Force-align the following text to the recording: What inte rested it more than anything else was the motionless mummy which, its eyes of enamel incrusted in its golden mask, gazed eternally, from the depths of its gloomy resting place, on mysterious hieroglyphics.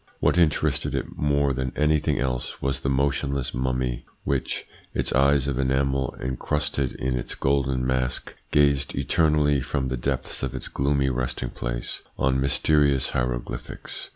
What 0.19 0.35
inte 0.35 0.63
rested 0.63 0.95
it 0.95 1.15
more 1.15 1.53
than 1.53 1.73
anything 1.75 2.17
else 2.19 2.59
was 2.59 2.79
the 2.79 2.89
motionless 2.89 3.53
mummy 3.53 4.03
which, 4.23 4.65
its 4.95 5.13
eyes 5.13 5.47
of 5.47 5.59
enamel 5.59 6.15
incrusted 6.19 6.93
in 6.95 7.15
its 7.15 7.35
golden 7.35 7.85
mask, 7.85 8.33
gazed 8.49 8.95
eternally, 8.95 9.59
from 9.61 9.89
the 9.89 9.97
depths 9.97 10.41
of 10.41 10.55
its 10.55 10.67
gloomy 10.69 11.11
resting 11.11 11.51
place, 11.51 12.01
on 12.17 12.41
mysterious 12.41 13.09
hieroglyphics. 13.11 14.09